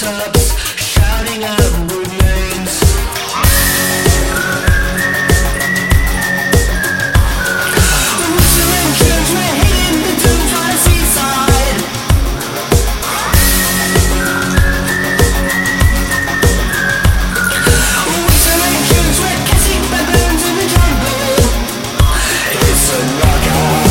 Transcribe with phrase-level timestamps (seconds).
[0.00, 0.30] in
[0.76, 1.58] shouting out
[1.90, 2.78] rude names.
[8.18, 8.28] The
[10.84, 11.82] seaside.
[20.46, 21.42] In the jungle.
[22.54, 23.82] It's a knockout.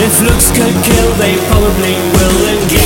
[0.00, 2.36] If looks could kill, they probably will.
[2.46, 2.85] Frontiers,